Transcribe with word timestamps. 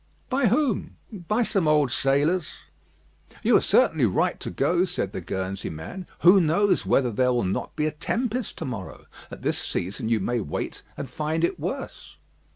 "By 0.29 0.47
whom?" 0.47 0.95
"By 1.11 1.43
some 1.43 1.67
old 1.67 1.91
sailors." 1.91 2.63
"You 3.43 3.53
were 3.53 3.61
certainly 3.61 4.07
right 4.07 4.39
to 4.39 4.49
go," 4.49 4.83
said 4.83 5.11
the 5.13 5.21
Guernsey 5.21 5.69
man. 5.69 6.07
"Who 6.21 6.41
knows 6.41 6.87
whether 6.87 7.11
there 7.11 7.31
will 7.31 7.43
not 7.43 7.75
be 7.75 7.85
a 7.85 7.91
tempest 7.91 8.57
to 8.57 8.65
morrow? 8.65 9.05
At 9.29 9.43
this 9.43 9.59
season 9.59 10.09
you 10.09 10.19
may 10.19 10.39
wait 10.39 10.81
and 10.97 11.07
find 11.07 11.43
it 11.43 11.59
worse." 11.59 12.17